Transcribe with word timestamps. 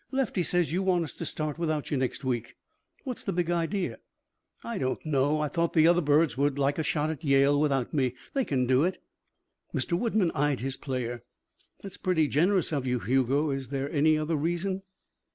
"Lefty 0.09 0.41
says 0.41 0.71
you 0.71 0.81
want 0.81 1.03
us 1.03 1.13
to 1.13 1.27
start 1.27 1.59
without 1.59 1.91
you 1.91 1.97
next 1.97 2.23
week. 2.23 2.55
What's 3.03 3.23
the 3.23 3.31
big 3.31 3.51
idea?" 3.51 3.99
"I 4.63 4.79
don't 4.79 5.05
know. 5.05 5.39
I 5.39 5.47
thought 5.47 5.73
the 5.73 5.85
other 5.85 6.01
birds 6.01 6.35
would 6.35 6.57
like 6.57 6.79
a 6.79 6.83
shot 6.83 7.11
at 7.11 7.23
Yale 7.23 7.61
without 7.61 7.93
me. 7.93 8.15
They 8.33 8.43
can 8.43 8.65
do 8.65 8.83
it." 8.83 8.99
Mr. 9.75 9.93
Woodman 9.93 10.31
eyed 10.31 10.59
his 10.61 10.75
player. 10.75 11.21
"That's 11.83 11.97
pretty 11.97 12.27
generous 12.29 12.71
of 12.73 12.87
you, 12.87 12.97
Hugo. 12.97 13.51
Is 13.51 13.67
there 13.67 13.91
any 13.91 14.17
other 14.17 14.35
reason?" 14.35 14.81